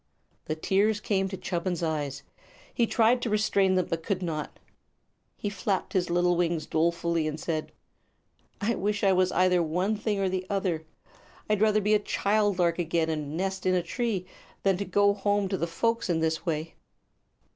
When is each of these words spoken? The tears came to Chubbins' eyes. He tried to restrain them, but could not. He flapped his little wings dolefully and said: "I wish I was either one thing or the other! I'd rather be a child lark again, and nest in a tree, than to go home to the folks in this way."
The 0.45 0.55
tears 0.55 0.99
came 0.99 1.29
to 1.29 1.37
Chubbins' 1.37 1.83
eyes. 1.83 2.23
He 2.73 2.87
tried 2.87 3.21
to 3.21 3.29
restrain 3.29 3.75
them, 3.75 3.85
but 3.85 4.01
could 4.01 4.23
not. 4.23 4.57
He 5.37 5.47
flapped 5.47 5.93
his 5.93 6.09
little 6.09 6.35
wings 6.35 6.65
dolefully 6.65 7.27
and 7.27 7.39
said: 7.39 7.71
"I 8.59 8.73
wish 8.73 9.03
I 9.03 9.13
was 9.13 9.31
either 9.31 9.61
one 9.61 9.95
thing 9.95 10.19
or 10.19 10.27
the 10.27 10.47
other! 10.49 10.85
I'd 11.47 11.61
rather 11.61 11.81
be 11.81 11.93
a 11.93 11.99
child 11.99 12.57
lark 12.57 12.79
again, 12.79 13.11
and 13.11 13.37
nest 13.37 13.63
in 13.67 13.75
a 13.75 13.83
tree, 13.83 14.25
than 14.63 14.75
to 14.77 14.85
go 14.85 15.13
home 15.13 15.47
to 15.49 15.55
the 15.57 15.67
folks 15.67 16.09
in 16.09 16.19
this 16.19 16.47
way." 16.47 16.73